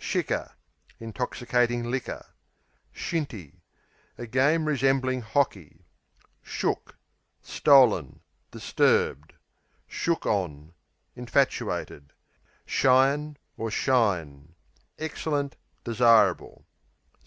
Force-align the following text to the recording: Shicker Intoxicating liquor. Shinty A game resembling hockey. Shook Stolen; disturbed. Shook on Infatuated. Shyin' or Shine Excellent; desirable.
Shicker 0.00 0.52
Intoxicating 1.00 1.90
liquor. 1.90 2.24
Shinty 2.94 3.60
A 4.16 4.26
game 4.26 4.64
resembling 4.64 5.20
hockey. 5.20 5.84
Shook 6.42 6.96
Stolen; 7.42 8.20
disturbed. 8.50 9.34
Shook 9.86 10.24
on 10.24 10.72
Infatuated. 11.14 12.14
Shyin' 12.64 13.36
or 13.58 13.70
Shine 13.70 14.54
Excellent; 14.98 15.56
desirable. 15.84 16.64